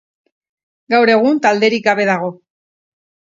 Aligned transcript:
Gaur 0.93 1.11
egun 1.15 1.37
talderik 1.43 1.85
gabe 1.89 2.09
dago. 2.11 2.33